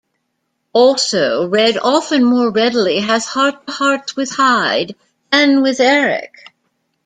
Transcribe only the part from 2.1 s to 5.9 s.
more readily has heart-to-hearts with Hyde than with